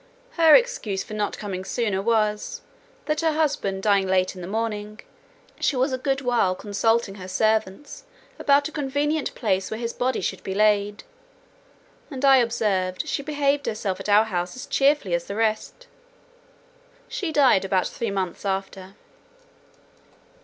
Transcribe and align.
Her 0.31 0.55
excuse 0.55 1.03
for 1.03 1.13
not 1.13 1.37
coming 1.37 1.63
sooner, 1.63 2.01
was, 2.01 2.61
that 3.05 3.21
her 3.21 3.33
husband 3.33 3.83
dying 3.83 4.07
late 4.07 4.33
in 4.35 4.41
the 4.41 4.47
morning, 4.47 4.99
she 5.59 5.75
was 5.75 5.93
a 5.93 5.97
good 5.99 6.21
while 6.21 6.55
consulting 6.55 7.13
her 7.21 7.27
servants 7.27 8.05
about 8.39 8.67
a 8.67 8.71
convenient 8.71 9.35
place 9.35 9.69
where 9.69 9.79
his 9.79 9.93
body 9.93 10.19
should 10.19 10.41
be 10.41 10.55
laid; 10.55 11.03
and 12.09 12.25
I 12.25 12.37
observed, 12.37 13.07
she 13.07 13.21
behaved 13.21 13.67
herself 13.67 13.99
at 13.99 14.09
our 14.09 14.25
house 14.25 14.55
as 14.55 14.65
cheerfully 14.65 15.13
as 15.13 15.25
the 15.25 15.35
rest. 15.35 15.85
She 17.07 17.31
died 17.31 17.63
about 17.63 17.85
three 17.85 18.09
months 18.09 18.43
after. 18.43 18.95